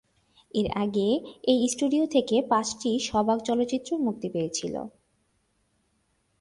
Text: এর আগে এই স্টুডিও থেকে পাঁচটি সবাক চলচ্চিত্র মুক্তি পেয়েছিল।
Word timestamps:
এর 0.53 0.67
আগে 0.75 1.07
এই 1.43 1.59
স্টুডিও 1.67 2.03
থেকে 2.05 2.35
পাঁচটি 2.49 2.91
সবাক 2.99 3.39
চলচ্চিত্র 3.43 3.89
মুক্তি 3.97 4.27
পেয়েছিল। 4.29 4.75